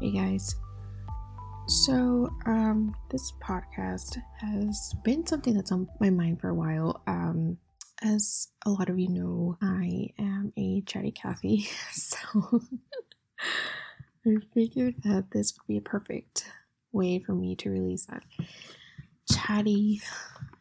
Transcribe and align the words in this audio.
Hey 0.00 0.12
guys. 0.12 0.54
So, 1.66 2.32
um, 2.46 2.94
this 3.10 3.32
podcast 3.42 4.16
has 4.36 4.94
been 5.02 5.26
something 5.26 5.54
that's 5.54 5.72
on 5.72 5.88
my 5.98 6.08
mind 6.08 6.40
for 6.40 6.50
a 6.50 6.54
while. 6.54 7.02
Um, 7.08 7.58
as 8.00 8.46
a 8.64 8.70
lot 8.70 8.90
of 8.90 9.00
you 9.00 9.08
know, 9.08 9.58
I 9.60 10.10
am 10.16 10.52
a 10.56 10.82
chatty 10.82 11.10
Cathy, 11.10 11.66
so 11.90 12.62
I 14.24 14.36
figured 14.54 15.02
that 15.02 15.32
this 15.32 15.52
would 15.54 15.66
be 15.66 15.78
a 15.78 15.80
perfect 15.80 16.48
way 16.92 17.18
for 17.18 17.34
me 17.34 17.56
to 17.56 17.68
release 17.68 18.06
that 18.06 18.22
chatty 19.32 20.00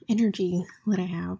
energy 0.09 0.65
that 0.87 0.99
I 0.99 1.05
have, 1.05 1.37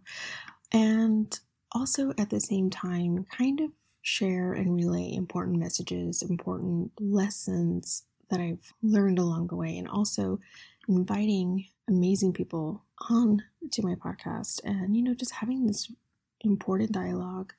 and 0.72 1.40
also 1.72 2.14
at 2.20 2.30
the 2.30 2.42
same 2.42 2.70
time, 2.70 3.26
kind 3.36 3.60
of 3.60 3.72
share 4.08 4.54
and 4.54 4.74
relay 4.74 5.14
important 5.14 5.58
messages, 5.58 6.22
important 6.22 6.90
lessons 6.98 8.04
that 8.30 8.40
I've 8.40 8.74
learned 8.82 9.20
along 9.20 9.48
the 9.48 9.58
way, 9.58 9.78
and 9.78 9.88
also 9.88 10.40
inviting 10.88 11.66
amazing 11.90 12.32
people 12.32 12.86
on 13.10 13.44
to 13.70 13.86
my 13.86 13.96
podcast 13.96 14.62
and, 14.64 14.96
you 14.96 15.04
know, 15.04 15.14
just 15.14 15.34
having 15.34 15.68
this 15.68 15.92
important 16.40 16.94
dialogue. 16.94 17.52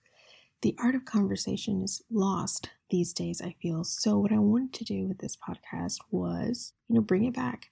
The 0.63 0.75
art 0.83 0.95
of 0.95 1.05
conversation 1.05 1.83
is 1.83 2.03
lost 2.11 2.71
these 2.89 3.13
days, 3.13 3.43
I 3.43 3.55
feel. 3.61 3.85
So, 3.85 4.19
what 4.19 4.33
I 4.33 4.39
wanted 4.39 4.73
to 4.73 4.85
do 4.85 5.07
with 5.07 5.19
this 5.19 5.37
podcast 5.37 5.99
was, 6.11 6.73
you 6.89 6.95
know, 6.95 7.03
bring 7.03 7.25
it 7.25 7.35
back, 7.35 7.69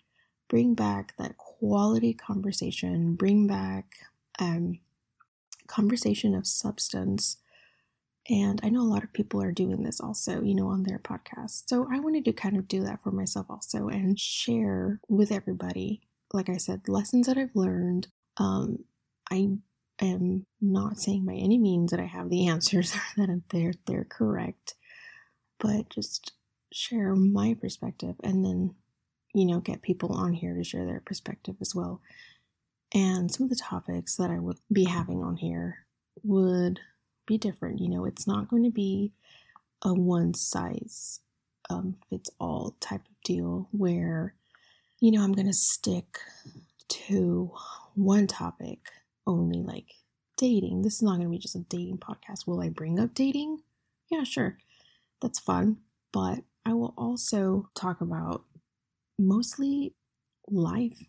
bring 0.48 0.74
back 0.74 1.14
that 1.16 1.38
quality 1.38 2.12
conversation, 2.12 3.14
bring 3.14 3.46
back 3.46 3.86
um, 4.38 4.80
conversation 5.66 6.34
of 6.34 6.46
substance 6.46 7.38
and 8.28 8.60
I 8.62 8.70
know 8.70 8.82
a 8.82 8.82
lot 8.82 9.04
of 9.04 9.12
people 9.12 9.40
are 9.40 9.52
doing 9.52 9.82
this 9.82 10.00
also, 10.00 10.42
you 10.42 10.54
know, 10.54 10.68
on 10.68 10.82
their 10.82 10.98
podcast. 10.98 11.64
So 11.68 11.86
I 11.90 12.00
wanted 12.00 12.24
to 12.24 12.32
kind 12.32 12.56
of 12.56 12.66
do 12.66 12.82
that 12.82 13.02
for 13.02 13.12
myself 13.12 13.46
also 13.48 13.88
and 13.88 14.18
share 14.18 15.00
with 15.08 15.30
everybody, 15.30 16.00
like 16.32 16.48
I 16.48 16.56
said, 16.56 16.88
lessons 16.88 17.28
that 17.28 17.38
I've 17.38 17.54
learned. 17.54 18.08
Um, 18.36 18.84
I 19.30 19.50
am 20.00 20.46
not 20.60 20.98
saying 20.98 21.24
by 21.24 21.34
any 21.34 21.56
means 21.58 21.92
that 21.92 22.00
I 22.00 22.06
have 22.06 22.28
the 22.28 22.48
answers 22.48 22.96
or 22.96 23.26
that 23.26 23.42
they're 23.50 23.74
they're 23.86 24.06
correct, 24.08 24.74
but 25.60 25.88
just 25.90 26.32
share 26.72 27.14
my 27.14 27.54
perspective 27.54 28.16
and 28.24 28.44
then, 28.44 28.74
you 29.34 29.46
know, 29.46 29.60
get 29.60 29.82
people 29.82 30.12
on 30.12 30.32
here 30.32 30.54
to 30.56 30.64
share 30.64 30.84
their 30.84 31.00
perspective 31.04 31.54
as 31.60 31.74
well. 31.76 32.00
And 32.92 33.30
some 33.30 33.44
of 33.44 33.50
the 33.50 33.62
topics 33.62 34.16
that 34.16 34.30
I 34.30 34.40
would 34.40 34.58
be 34.72 34.84
having 34.84 35.22
on 35.22 35.36
here 35.36 35.86
would 36.24 36.80
be 37.26 37.38
different. 37.38 37.80
You 37.80 37.88
know, 37.88 38.04
it's 38.04 38.26
not 38.26 38.48
going 38.48 38.64
to 38.64 38.70
be 38.70 39.12
a 39.82 39.92
one 39.92 40.34
size 40.34 41.20
um, 41.68 41.96
fits 42.08 42.30
all 42.40 42.76
type 42.80 43.02
of 43.06 43.22
deal 43.24 43.68
where, 43.72 44.34
you 45.00 45.10
know, 45.10 45.22
I'm 45.22 45.32
going 45.32 45.46
to 45.46 45.52
stick 45.52 46.18
to 46.88 47.52
one 47.94 48.26
topic 48.26 48.78
only, 49.26 49.62
like 49.62 49.92
dating. 50.36 50.82
This 50.82 50.96
is 50.96 51.02
not 51.02 51.16
going 51.16 51.28
to 51.28 51.30
be 51.30 51.38
just 51.38 51.56
a 51.56 51.60
dating 51.60 51.98
podcast. 51.98 52.46
Will 52.46 52.60
I 52.60 52.68
bring 52.68 53.00
up 53.00 53.14
dating? 53.14 53.58
Yeah, 54.10 54.24
sure. 54.24 54.58
That's 55.20 55.38
fun. 55.38 55.78
But 56.12 56.40
I 56.64 56.72
will 56.72 56.94
also 56.96 57.68
talk 57.74 58.00
about 58.00 58.44
mostly 59.18 59.94
life, 60.48 61.02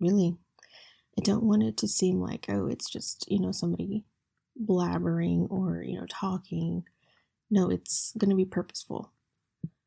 really. 0.00 0.36
I 1.18 1.22
don't 1.22 1.44
want 1.44 1.62
it 1.62 1.76
to 1.78 1.88
seem 1.88 2.20
like, 2.20 2.46
oh, 2.48 2.66
it's 2.66 2.90
just, 2.90 3.30
you 3.30 3.38
know, 3.38 3.52
somebody 3.52 4.04
blabbering 4.60 5.50
or, 5.50 5.82
you 5.82 5.98
know, 5.98 6.06
talking. 6.08 6.84
No, 7.50 7.70
it's 7.70 8.12
going 8.18 8.30
to 8.30 8.36
be 8.36 8.44
purposeful. 8.44 9.10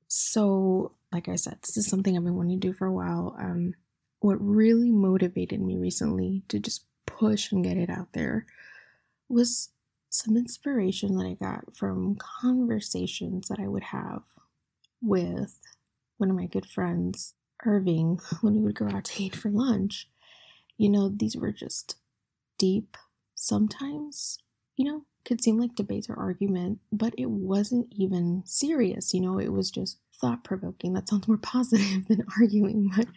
So, 0.07 0.93
like 1.11 1.27
I 1.27 1.35
said, 1.35 1.57
this 1.61 1.77
is 1.77 1.87
something 1.87 2.15
I've 2.15 2.23
been 2.23 2.35
wanting 2.35 2.59
to 2.59 2.67
do 2.67 2.73
for 2.73 2.87
a 2.87 2.93
while. 2.93 3.35
Um, 3.39 3.73
what 4.19 4.37
really 4.39 4.91
motivated 4.91 5.61
me 5.61 5.77
recently 5.77 6.43
to 6.49 6.59
just 6.59 6.85
push 7.05 7.51
and 7.51 7.63
get 7.63 7.77
it 7.77 7.89
out 7.89 8.13
there 8.13 8.45
was 9.29 9.69
some 10.09 10.37
inspiration 10.37 11.17
that 11.17 11.25
I 11.25 11.33
got 11.33 11.75
from 11.75 12.15
conversations 12.41 13.47
that 13.49 13.59
I 13.59 13.67
would 13.67 13.83
have 13.83 14.23
with 15.01 15.59
one 16.17 16.29
of 16.29 16.35
my 16.35 16.45
good 16.45 16.65
friends, 16.65 17.33
Irving, 17.65 18.19
when 18.41 18.55
we 18.55 18.61
would 18.61 18.75
go 18.75 18.87
out 18.87 19.05
to 19.05 19.23
eat 19.23 19.35
for 19.35 19.49
lunch. 19.49 20.09
You 20.77 20.89
know, 20.89 21.09
these 21.09 21.35
were 21.35 21.51
just 21.51 21.95
deep, 22.57 22.97
sometimes 23.33 24.39
you 24.75 24.85
know, 24.85 25.05
could 25.25 25.41
seem 25.41 25.59
like 25.59 25.75
debates 25.75 26.09
or 26.09 26.17
argument, 26.17 26.79
but 26.91 27.13
it 27.17 27.29
wasn't 27.29 27.87
even 27.91 28.43
serious. 28.45 29.13
You 29.13 29.21
know, 29.21 29.39
it 29.39 29.51
was 29.51 29.71
just 29.71 29.97
thought 30.13 30.43
provoking. 30.43 30.93
That 30.93 31.09
sounds 31.09 31.27
more 31.27 31.37
positive 31.41 32.07
than 32.07 32.25
arguing, 32.37 32.91
but 32.95 33.07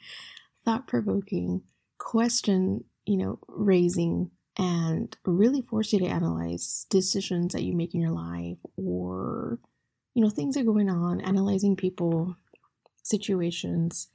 thought 0.65 0.87
provoking, 0.87 1.63
question, 1.99 2.85
you 3.07 3.17
know, 3.17 3.39
raising, 3.49 4.31
and 4.57 5.17
really 5.25 5.63
force 5.63 5.93
you 5.93 6.01
to 6.01 6.07
analyze 6.07 6.87
decisions 6.91 7.53
that 7.53 7.63
you 7.63 7.75
make 7.75 7.95
in 7.95 8.01
your 8.01 8.11
life 8.11 8.59
or, 8.77 9.61
you 10.15 10.23
know, 10.23 10.31
things 10.31 10.55
that 10.55 10.63
are 10.63 10.65
going 10.65 10.91
on, 10.91 11.21
analyzing 11.21 11.77
people, 11.77 12.37
situations. 13.05 14.09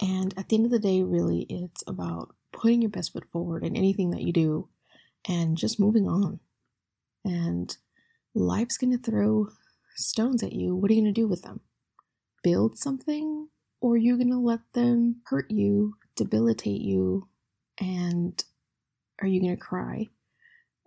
And 0.00 0.34
at 0.36 0.48
the 0.48 0.56
end 0.56 0.66
of 0.66 0.72
the 0.72 0.80
day, 0.80 1.02
really, 1.02 1.46
it's 1.48 1.84
about 1.86 2.34
putting 2.52 2.82
your 2.82 2.90
best 2.90 3.12
foot 3.12 3.30
forward 3.30 3.62
in 3.62 3.76
anything 3.76 4.10
that 4.10 4.22
you 4.22 4.32
do 4.32 4.68
and 5.28 5.56
just 5.56 5.78
moving 5.78 6.08
on 6.08 6.40
and 7.26 7.76
life's 8.34 8.78
going 8.78 8.96
to 8.96 9.10
throw 9.10 9.48
stones 9.96 10.42
at 10.42 10.52
you. 10.52 10.76
What 10.76 10.90
are 10.90 10.94
you 10.94 11.02
going 11.02 11.12
to 11.12 11.20
do 11.20 11.26
with 11.26 11.42
them? 11.42 11.60
Build 12.42 12.78
something? 12.78 13.48
Or 13.80 13.94
are 13.94 13.98
you 13.98 14.16
going 14.16 14.30
to 14.30 14.38
let 14.38 14.60
them 14.72 15.22
hurt 15.26 15.50
you, 15.50 15.96
debilitate 16.14 16.80
you, 16.80 17.28
and 17.78 18.42
are 19.20 19.26
you 19.28 19.40
going 19.40 19.56
to 19.56 19.60
cry 19.62 20.08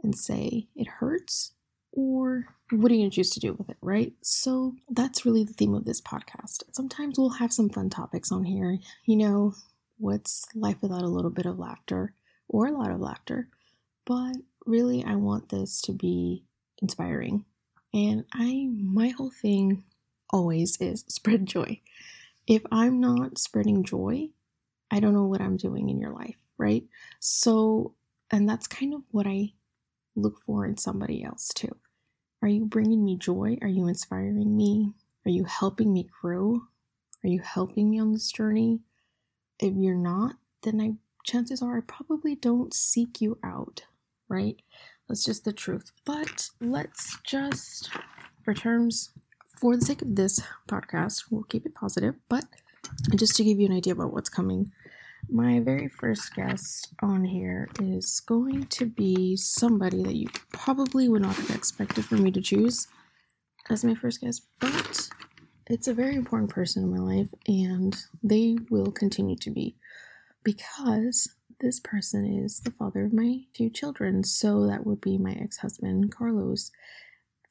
and 0.04 0.18
say 0.18 0.68
it 0.76 0.88
hurts? 0.88 1.52
Or 1.92 2.56
what 2.72 2.92
are 2.92 2.96
you 2.96 3.02
going 3.02 3.12
to 3.12 3.16
choose 3.16 3.32
to 3.32 3.40
do 3.40 3.54
with 3.54 3.70
it, 3.70 3.78
right? 3.82 4.14
So 4.22 4.76
that's 4.90 5.26
really 5.26 5.44
the 5.44 5.54
theme 5.54 5.74
of 5.74 5.86
this 5.86 6.02
podcast. 6.02 6.64
Sometimes 6.72 7.18
we'll 7.18 7.30
have 7.32 7.52
some 7.52 7.70
fun 7.70 7.90
topics 7.90 8.32
on 8.32 8.44
here. 8.44 8.78
You 9.06 9.18
know, 9.18 9.54
what's 9.98 10.46
life 10.56 10.78
without 10.82 11.04
a 11.04 11.08
little 11.08 11.32
bit 11.32 11.46
of 11.46 11.60
laughter 11.60 12.14
or 12.48 12.68
a 12.68 12.78
lot 12.78 12.92
of 12.92 13.00
laughter? 13.00 13.50
But 14.06 14.38
really, 14.66 15.04
I 15.04 15.16
want 15.16 15.50
this 15.50 15.82
to 15.84 15.94
be 15.94 16.44
inspiring. 16.82 17.46
And 17.94 18.26
I, 18.34 18.68
my 18.72 19.10
whole 19.10 19.32
thing 19.32 19.84
always 20.30 20.78
is 20.78 21.06
spread 21.08 21.46
joy. 21.46 21.82
If 22.48 22.64
I'm 22.72 23.00
not 23.00 23.38
spreading 23.38 23.84
joy, 23.84 24.30
I 24.92 25.00
don't 25.00 25.14
know 25.14 25.26
what 25.26 25.42
I'm 25.42 25.58
doing 25.58 25.90
in 25.90 26.00
your 26.00 26.14
life, 26.14 26.38
right? 26.58 26.84
So, 27.20 27.94
and 28.32 28.50
that's 28.50 28.68
kind 28.68 28.94
of 28.94 29.02
what 29.12 29.28
I 29.28 29.54
look 30.16 30.42
for 30.42 30.66
in 30.66 30.78
somebody 30.78 31.24
else 31.24 31.50
too. 31.54 31.76
Are 32.42 32.48
you 32.48 32.66
bringing 32.66 33.04
me 33.04 33.18
joy? 33.18 33.58
Are 33.62 33.68
you 33.68 33.88
inspiring 33.88 34.56
me? 34.56 34.94
Are 35.26 35.32
you 35.32 35.44
helping 35.44 35.94
me 35.94 36.08
grow? 36.22 36.62
Are 37.24 37.28
you 37.28 37.42
helping 37.42 37.90
me 37.90 38.00
on 38.00 38.14
this 38.14 38.32
journey? 38.32 38.80
If 39.60 39.74
you're 39.76 39.96
not, 39.96 40.36
then 40.64 40.80
I 40.80 40.94
chances 41.26 41.62
are 41.62 41.78
I 41.78 41.82
probably 41.82 42.36
don't 42.36 42.74
seek 42.74 43.22
you 43.22 43.38
out 43.44 43.84
right? 44.30 44.56
That's 45.08 45.26
just 45.26 45.44
the 45.44 45.54
truth. 45.54 45.92
But 46.06 46.50
let's 46.62 47.18
just, 47.26 47.90
for 48.44 48.54
terms, 48.54 49.12
for 49.60 49.76
the 49.76 49.86
sake 49.86 50.02
of 50.02 50.16
this 50.16 50.42
podcast, 50.70 51.26
we'll 51.30 51.44
keep 51.44 51.66
it 51.66 51.76
positive. 51.76 52.16
But 52.30 52.46
just 53.16 53.36
to 53.38 53.44
give 53.44 53.60
you 53.60 53.66
an 53.66 53.76
idea 53.76 53.94
about 53.94 54.14
what's 54.14 54.30
coming, 54.30 54.72
my 55.30 55.60
very 55.60 55.90
first 55.90 56.34
guest 56.34 56.94
on 57.02 57.26
here 57.26 57.68
is 57.80 58.22
going 58.22 58.68
to 58.68 58.86
be 58.86 59.36
somebody 59.36 60.02
that 60.04 60.16
you 60.16 60.28
probably 60.54 61.10
would 61.10 61.22
not 61.22 61.36
have 61.36 61.56
expected 61.56 62.06
for 62.06 62.16
me 62.16 62.32
to 62.32 62.42
choose 62.42 62.88
as 63.70 63.84
my 63.84 63.94
first 63.94 64.22
guest, 64.22 64.46
but 64.60 65.10
it's 65.68 65.88
a 65.88 65.94
very 65.94 66.16
important 66.16 66.50
person 66.50 66.84
in 66.84 66.90
my 66.90 66.98
life, 66.98 67.28
and 67.48 68.06
they 68.24 68.58
will 68.72 68.92
continue 68.92 69.36
to 69.36 69.52
be 69.52 69.76
because 70.44 71.30
this 71.60 71.80
person 71.80 72.26
is 72.26 72.62
the 72.62 72.72
father 72.72 73.06
of 73.06 73.14
my 73.14 73.42
two 73.54 73.70
children. 73.70 74.24
So 74.24 74.66
that 74.68 74.86
would 74.86 75.02
be 75.02 75.18
my 75.18 75.34
ex 75.34 75.58
husband, 75.58 76.14
Carlos. 76.14 76.72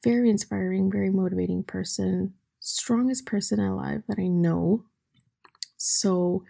Very 0.03 0.29
inspiring, 0.29 0.91
very 0.91 1.09
motivating 1.09 1.63
person, 1.63 2.33
strongest 2.59 3.25
person 3.25 3.59
alive 3.59 4.03
that 4.07 4.17
I 4.17 4.27
know. 4.27 4.85
So 5.77 6.43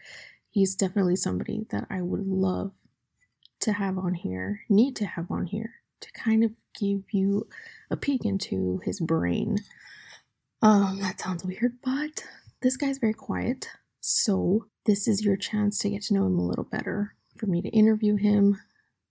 he's 0.50 0.76
definitely 0.76 1.16
somebody 1.16 1.66
that 1.72 1.88
I 1.90 2.02
would 2.02 2.28
love 2.28 2.72
to 3.62 3.74
have 3.74 3.98
on 3.98 4.14
here, 4.14 4.62
need 4.70 4.96
to 4.98 5.06
have 5.06 5.32
on 5.32 5.48
here 5.48 5.76
to 6.02 6.12
kind 6.14 6.44
of 6.44 6.52
give 6.80 7.04
you 7.12 7.48
a 7.92 7.98
peek 7.98 8.24
into 8.24 8.82
his 8.86 9.00
brain. 9.00 9.58
Um, 10.62 11.00
that 11.02 11.20
sounds 11.20 11.44
weird, 11.44 11.78
but 11.84 12.24
this 12.62 12.78
guy's 12.78 13.00
very 13.00 13.14
quiet. 13.14 13.68
So, 14.00 14.68
this 14.86 15.08
is 15.08 15.26
your 15.26 15.36
chance 15.36 15.78
to 15.80 15.90
get 15.90 16.04
to 16.04 16.14
know 16.14 16.26
him 16.26 16.40
a 16.40 16.46
little 16.46 16.64
better 16.64 17.16
for 17.40 17.48
me 17.48 17.62
to 17.62 17.70
interview 17.70 18.16
him, 18.16 18.60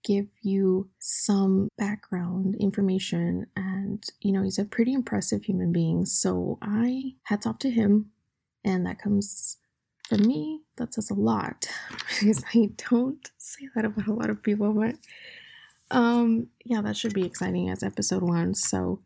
give 0.05 0.27
you 0.43 0.89
some 0.99 1.69
background 1.77 2.57
information. 2.61 3.47
And, 3.57 4.05
you 4.21 4.33
know, 4.33 4.43
he's 4.43 4.59
a 4.59 4.65
pretty 4.65 4.93
impressive 4.93 5.45
human 5.45 5.73
being. 5.73 6.05
So 6.07 6.59
I 6.63 7.15
hats 7.25 7.47
off 7.47 7.59
to 7.61 7.71
him. 7.71 8.11
And 8.65 8.87
that 8.87 9.01
comes 9.01 9.57
from 10.09 10.27
me, 10.27 10.63
that 10.77 10.95
says 10.95 11.11
a 11.11 11.15
lot 11.15 11.69
because 12.21 12.45
I 12.55 12.71
don't 12.91 13.31
say 13.37 13.69
that 13.75 13.85
about 13.85 14.07
a 14.07 14.15
lot 14.15 14.31
of 14.31 14.43
people, 14.43 14.73
but 14.73 14.95
um 15.91 16.49
yeah, 16.65 16.83
that 16.83 16.97
should 16.97 17.15
be 17.15 17.25
exciting 17.25 17.71
as 17.71 17.83
episode 17.83 18.23
1. 18.23 18.55
So 18.55 19.01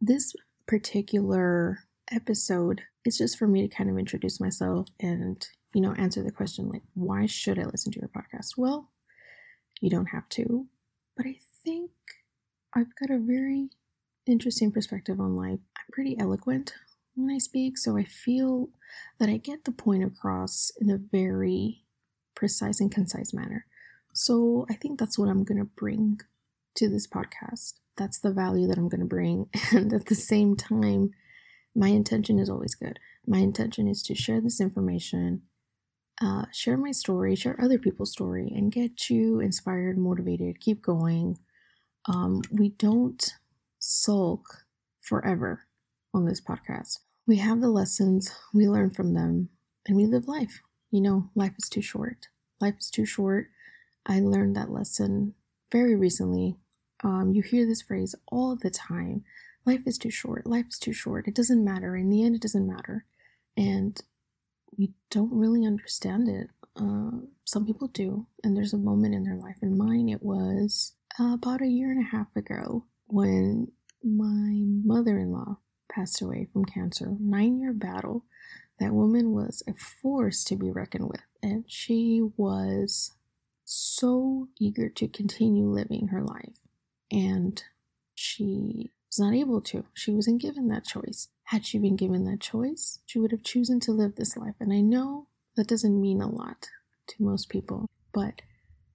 this 0.00 0.34
particular 0.66 1.80
episode 2.10 2.82
is 3.04 3.18
just 3.18 3.38
for 3.38 3.46
me 3.46 3.66
to 3.66 3.74
kind 3.74 3.90
of 3.90 3.98
introduce 3.98 4.40
myself 4.40 4.88
and 5.00 5.48
you 5.74 5.80
know 5.80 5.92
answer 5.94 6.22
the 6.22 6.32
question 6.32 6.68
like 6.68 6.82
why 6.94 7.26
should 7.26 7.58
I 7.58 7.64
listen 7.64 7.92
to 7.92 8.00
your 8.00 8.08
podcast? 8.08 8.56
Well, 8.56 8.90
you 9.80 9.90
don't 9.90 10.06
have 10.06 10.28
to, 10.30 10.66
but 11.16 11.26
I 11.26 11.36
think 11.64 11.90
I've 12.74 12.94
got 12.98 13.14
a 13.14 13.18
very 13.18 13.70
interesting 14.26 14.72
perspective 14.72 15.20
on 15.20 15.36
life. 15.36 15.60
I'm 15.76 15.86
pretty 15.92 16.18
eloquent 16.18 16.74
when 17.14 17.34
I 17.34 17.38
speak, 17.38 17.78
so 17.78 17.96
I 17.96 18.04
feel 18.04 18.68
that 19.18 19.28
I 19.28 19.36
get 19.36 19.64
the 19.64 19.72
point 19.72 20.04
across 20.04 20.70
in 20.80 20.90
a 20.90 20.98
very 20.98 21.84
precise 22.34 22.80
and 22.80 22.90
concise 22.90 23.34
manner. 23.34 23.66
So 24.14 24.66
I 24.70 24.74
think 24.74 24.98
that's 24.98 25.18
what 25.18 25.28
I'm 25.28 25.44
going 25.44 25.58
to 25.58 25.64
bring 25.64 26.20
to 26.76 26.88
this 26.88 27.06
podcast. 27.06 27.74
That's 27.96 28.18
the 28.18 28.32
value 28.32 28.68
that 28.68 28.78
I'm 28.78 28.88
going 28.88 29.00
to 29.00 29.06
bring. 29.06 29.48
And 29.72 29.92
at 29.92 30.06
the 30.06 30.14
same 30.14 30.56
time, 30.56 31.10
my 31.74 31.88
intention 31.88 32.38
is 32.38 32.48
always 32.48 32.74
good. 32.74 32.98
My 33.26 33.38
intention 33.38 33.88
is 33.88 34.02
to 34.04 34.14
share 34.14 34.40
this 34.40 34.60
information, 34.60 35.42
uh, 36.20 36.44
share 36.52 36.76
my 36.76 36.90
story, 36.90 37.34
share 37.36 37.60
other 37.60 37.78
people's 37.78 38.12
story, 38.12 38.52
and 38.54 38.72
get 38.72 39.08
you 39.08 39.40
inspired, 39.40 39.98
motivated, 39.98 40.60
keep 40.60 40.82
going. 40.82 41.38
Um, 42.06 42.42
we 42.50 42.70
don't 42.70 43.34
sulk 43.78 44.64
forever 45.00 45.66
on 46.12 46.24
this 46.24 46.40
podcast. 46.40 46.98
We 47.26 47.36
have 47.36 47.60
the 47.60 47.68
lessons, 47.68 48.34
we 48.52 48.68
learn 48.68 48.90
from 48.90 49.14
them, 49.14 49.50
and 49.86 49.96
we 49.96 50.06
live 50.06 50.26
life. 50.26 50.60
You 50.90 51.00
know, 51.02 51.30
life 51.34 51.52
is 51.58 51.68
too 51.68 51.82
short. 51.82 52.28
Life 52.60 52.76
is 52.80 52.90
too 52.90 53.04
short. 53.04 53.48
I 54.06 54.20
learned 54.20 54.56
that 54.56 54.70
lesson 54.70 55.34
very 55.70 55.94
recently. 55.94 56.56
Um, 57.04 57.32
you 57.32 57.42
hear 57.42 57.66
this 57.66 57.82
phrase 57.82 58.14
all 58.32 58.56
the 58.56 58.70
time 58.70 59.24
life 59.68 59.86
is 59.86 59.98
too 59.98 60.10
short. 60.10 60.46
Life 60.46 60.66
is 60.70 60.78
too 60.78 60.94
short. 60.94 61.28
It 61.28 61.34
doesn't 61.34 61.62
matter. 61.62 61.94
In 61.94 62.08
the 62.08 62.24
end, 62.24 62.34
it 62.34 62.40
doesn't 62.40 62.66
matter. 62.66 63.04
And 63.56 64.00
we 64.76 64.92
don't 65.10 65.32
really 65.32 65.66
understand 65.66 66.28
it. 66.28 66.48
Uh, 66.76 67.26
some 67.44 67.66
people 67.66 67.88
do. 67.88 68.26
And 68.44 68.56
there's 68.56 68.72
a 68.72 68.78
moment 68.78 69.14
in 69.14 69.24
their 69.24 69.36
life. 69.36 69.56
In 69.62 69.76
mine, 69.76 70.08
it 70.08 70.22
was 70.22 70.94
uh, 71.18 71.34
about 71.34 71.62
a 71.62 71.66
year 71.66 71.90
and 71.90 72.04
a 72.06 72.16
half 72.16 72.34
ago 72.36 72.84
when 73.06 73.68
my 74.02 74.62
mother 74.84 75.18
in 75.18 75.32
law 75.32 75.58
passed 75.90 76.20
away 76.22 76.48
from 76.52 76.64
cancer. 76.64 77.16
Nine 77.18 77.58
year 77.58 77.72
battle. 77.72 78.24
That 78.78 78.94
woman 78.94 79.32
was 79.32 79.62
a 79.66 79.74
force 79.74 80.44
to 80.44 80.56
be 80.56 80.70
reckoned 80.70 81.08
with. 81.08 81.22
And 81.42 81.64
she 81.66 82.22
was 82.36 83.12
so 83.64 84.48
eager 84.60 84.88
to 84.88 85.08
continue 85.08 85.68
living 85.68 86.08
her 86.08 86.22
life. 86.22 86.54
And 87.10 87.62
she 88.14 88.92
was 89.08 89.18
not 89.18 89.34
able 89.34 89.60
to. 89.62 89.84
She 89.94 90.12
wasn't 90.12 90.40
given 90.40 90.68
that 90.68 90.84
choice. 90.84 91.28
Had 91.44 91.64
she 91.66 91.78
been 91.78 91.96
given 91.96 92.24
that 92.24 92.40
choice, 92.40 93.00
she 93.06 93.18
would 93.18 93.32
have 93.32 93.42
chosen 93.42 93.80
to 93.80 93.92
live 93.92 94.16
this 94.16 94.36
life. 94.36 94.54
And 94.60 94.72
I 94.72 94.80
know 94.80 95.28
that 95.56 95.66
doesn't 95.66 96.00
mean 96.00 96.20
a 96.20 96.28
lot 96.28 96.68
to 97.08 97.22
most 97.22 97.48
people, 97.48 97.86
but 98.12 98.42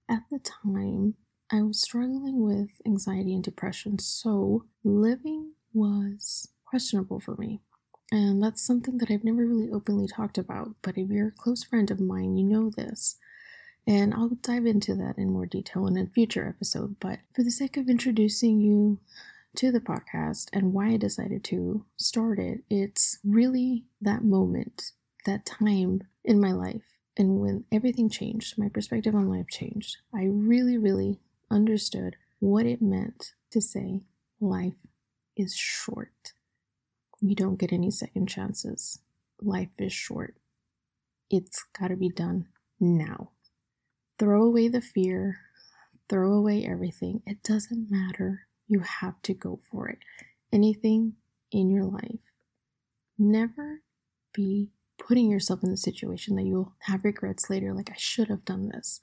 at 0.08 0.22
the 0.30 0.38
time, 0.38 1.14
I 1.50 1.62
was 1.62 1.80
struggling 1.80 2.42
with 2.44 2.70
anxiety 2.86 3.34
and 3.34 3.44
depression, 3.44 3.98
so 3.98 4.64
living 4.82 5.52
was 5.72 6.48
questionable 6.64 7.20
for 7.20 7.36
me. 7.36 7.60
And 8.10 8.42
that's 8.42 8.64
something 8.64 8.98
that 8.98 9.10
I've 9.10 9.24
never 9.24 9.46
really 9.46 9.70
openly 9.70 10.06
talked 10.06 10.38
about. 10.38 10.76
But 10.82 10.96
if 10.96 11.10
you're 11.10 11.28
a 11.28 11.32
close 11.32 11.64
friend 11.64 11.90
of 11.90 12.00
mine, 12.00 12.36
you 12.36 12.44
know 12.44 12.70
this. 12.70 13.16
And 13.86 14.14
I'll 14.14 14.30
dive 14.40 14.66
into 14.66 14.94
that 14.94 15.18
in 15.18 15.30
more 15.30 15.46
detail 15.46 15.86
in 15.86 15.98
a 15.98 16.06
future 16.06 16.46
episode. 16.48 16.96
But 17.00 17.18
for 17.34 17.42
the 17.42 17.50
sake 17.50 17.76
of 17.76 17.88
introducing 17.88 18.60
you 18.60 19.00
to 19.56 19.70
the 19.70 19.80
podcast 19.80 20.48
and 20.52 20.72
why 20.72 20.88
I 20.90 20.96
decided 20.96 21.44
to 21.44 21.84
start 21.96 22.38
it, 22.38 22.64
it's 22.68 23.18
really 23.24 23.84
that 24.00 24.24
moment, 24.24 24.92
that 25.26 25.46
time 25.46 26.02
in 26.24 26.40
my 26.40 26.52
life. 26.52 26.82
And 27.16 27.40
when 27.40 27.64
everything 27.70 28.08
changed, 28.08 28.58
my 28.58 28.68
perspective 28.68 29.14
on 29.14 29.28
life 29.28 29.46
changed. 29.48 29.98
I 30.14 30.24
really, 30.24 30.76
really 30.76 31.20
understood 31.50 32.16
what 32.40 32.66
it 32.66 32.82
meant 32.82 33.32
to 33.50 33.60
say 33.60 34.02
life 34.40 34.74
is 35.36 35.54
short. 35.54 36.32
You 37.20 37.34
don't 37.34 37.58
get 37.58 37.72
any 37.72 37.90
second 37.90 38.28
chances. 38.28 38.98
Life 39.40 39.70
is 39.78 39.92
short. 39.92 40.34
It's 41.30 41.64
got 41.78 41.88
to 41.88 41.96
be 41.96 42.08
done 42.08 42.46
now. 42.80 43.30
Throw 44.18 44.42
away 44.44 44.68
the 44.68 44.80
fear, 44.80 45.38
throw 46.08 46.32
away 46.32 46.66
everything. 46.66 47.22
It 47.26 47.42
doesn't 47.42 47.90
matter. 47.90 48.46
You 48.68 48.80
have 48.80 49.20
to 49.22 49.34
go 49.34 49.60
for 49.70 49.88
it. 49.88 49.98
Anything 50.52 51.14
in 51.50 51.70
your 51.70 51.84
life. 51.84 52.20
Never 53.18 53.82
be 54.32 54.70
putting 54.98 55.30
yourself 55.30 55.62
in 55.62 55.70
the 55.70 55.76
situation 55.76 56.36
that 56.36 56.44
you'll 56.44 56.74
have 56.80 57.04
regrets 57.04 57.50
later, 57.50 57.72
like, 57.72 57.90
I 57.90 57.96
should 57.96 58.28
have 58.28 58.44
done 58.44 58.68
this. 58.68 59.00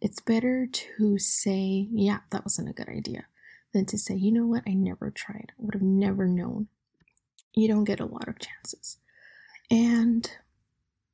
It's 0.00 0.20
better 0.20 0.66
to 0.66 1.18
say, 1.18 1.88
yeah, 1.92 2.20
that 2.30 2.44
wasn't 2.44 2.68
a 2.68 2.72
good 2.72 2.88
idea, 2.88 3.26
than 3.72 3.86
to 3.86 3.98
say, 3.98 4.14
you 4.14 4.32
know 4.32 4.46
what, 4.46 4.62
I 4.66 4.74
never 4.74 5.10
tried. 5.10 5.52
I 5.58 5.62
would 5.62 5.74
have 5.74 5.82
never 5.82 6.26
known. 6.26 6.68
You 7.54 7.68
don't 7.68 7.84
get 7.84 8.00
a 8.00 8.06
lot 8.06 8.28
of 8.28 8.38
chances. 8.38 8.98
And 9.70 10.30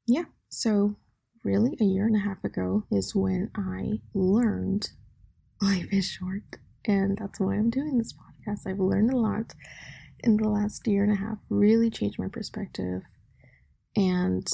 yeah, 0.06 0.24
so 0.48 0.96
really 1.44 1.76
a 1.80 1.84
year 1.84 2.06
and 2.06 2.16
a 2.16 2.20
half 2.20 2.42
ago 2.44 2.84
is 2.90 3.14
when 3.14 3.50
I 3.54 4.00
learned 4.14 4.90
life 5.62 5.88
is 5.92 6.06
short. 6.06 6.56
And 6.88 7.16
that's 7.18 7.38
why 7.38 7.54
I'm 7.54 7.70
doing 7.70 7.98
this 7.98 8.14
podcast. 8.14 8.66
I've 8.66 8.80
learned 8.80 9.12
a 9.12 9.16
lot 9.16 9.54
in 10.20 10.38
the 10.38 10.48
last 10.48 10.86
year 10.88 11.04
and 11.04 11.12
a 11.12 11.16
half, 11.16 11.38
really 11.48 11.90
changed 11.90 12.18
my 12.18 12.28
perspective. 12.28 13.02
And 13.94 14.48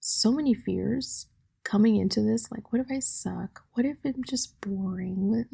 so 0.00 0.32
many 0.32 0.52
fears 0.52 1.26
coming 1.64 1.96
into 1.96 2.20
this 2.20 2.50
like, 2.50 2.72
what 2.72 2.80
if 2.80 2.88
I 2.90 2.98
suck? 2.98 3.62
What 3.74 3.86
if 3.86 3.96
I'm 4.04 4.24
just 4.28 4.60
boring? 4.60 5.44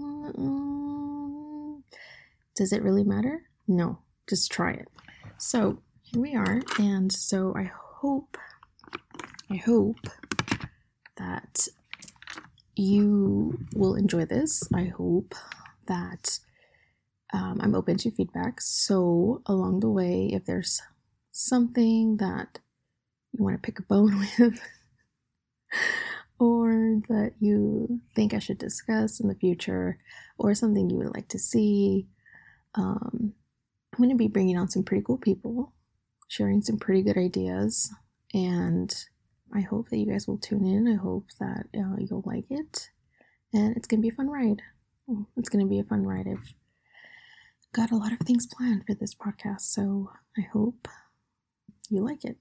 Does 2.57 2.73
it 2.73 2.83
really 2.83 3.05
matter? 3.05 3.43
No, 3.69 4.01
just 4.29 4.51
try 4.51 4.73
it. 4.73 4.89
So 5.39 5.83
here 6.03 6.21
we 6.21 6.35
are. 6.35 6.63
And 6.79 7.13
so 7.13 7.55
I 7.57 7.71
hope, 7.75 8.37
I 9.51 9.57
hope 9.57 10.07
that 11.17 11.69
you 12.75 13.59
will 13.75 13.95
enjoy 13.95 14.25
this. 14.25 14.63
I 14.75 14.85
hope 14.85 15.35
that 15.87 16.39
um, 17.33 17.59
I'm 17.61 17.75
open 17.75 17.97
to 17.99 18.11
feedback. 18.11 18.61
So, 18.61 19.43
along 19.47 19.81
the 19.81 19.91
way, 19.91 20.31
if 20.33 20.45
there's 20.45 20.81
something 21.31 22.19
that 22.19 22.59
you 23.33 23.43
want 23.43 23.57
to 23.57 23.67
pick 23.67 23.79
a 23.79 23.83
bone 23.83 24.19
with, 24.39 24.61
or 26.39 27.01
that 27.09 27.33
you 27.41 28.01
think 28.15 28.35
I 28.35 28.39
should 28.39 28.59
discuss 28.59 29.21
in 29.21 29.29
the 29.29 29.35
future, 29.35 29.99
or 30.39 30.55
something 30.55 30.91
you 30.91 30.97
would 30.99 31.15
like 31.15 31.29
to 31.29 31.39
see, 31.39 32.07
um, 32.75 33.35
I'm 33.93 33.99
going 33.99 34.11
to 34.11 34.17
be 34.17 34.29
bringing 34.29 34.57
on 34.57 34.69
some 34.69 34.83
pretty 34.83 35.05
cool 35.07 35.19
people, 35.19 35.73
sharing 36.29 36.63
some 36.63 36.79
pretty 36.79 37.03
good 37.03 37.19
ideas, 37.19 37.91
and 38.35 38.95
I 39.55 39.61
hope 39.61 39.91
that 39.91 39.99
you 39.99 40.07
guys 40.07 40.27
will 40.27 40.39
tune 40.39 40.65
in. 40.67 40.89
I 40.89 40.97
hope 40.97 41.27
that 41.39 41.67
uh, 41.77 41.97
you'll 41.99 42.23
like 42.25 42.47
it. 42.51 42.91
And 43.53 43.77
it's 43.77 43.87
going 43.87 44.01
to 44.01 44.03
be 44.03 44.09
a 44.09 44.17
fun 44.17 44.31
ride. 44.31 44.63
It's 45.37 45.49
going 45.49 45.65
to 45.65 45.69
be 45.69 45.79
a 45.79 45.85
fun 45.85 46.07
ride. 46.07 46.27
I've 46.27 46.55
got 47.75 47.91
a 47.91 47.97
lot 47.97 48.13
of 48.13 48.21
things 48.21 48.47
planned 48.47 48.85
for 48.87 48.95
this 48.95 49.15
podcast, 49.15 49.63
so 49.63 50.11
I 50.39 50.43
hope 50.53 50.89
you 51.91 52.03
like 52.03 52.25
it. 52.25 52.39